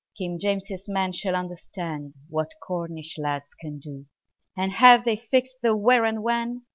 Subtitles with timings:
[0.17, 4.07] King James's men shall understand What Cornish lads can do!
[4.57, 6.65] And have they fixed the where and when?